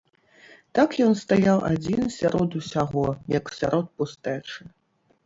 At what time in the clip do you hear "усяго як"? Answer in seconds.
2.61-3.53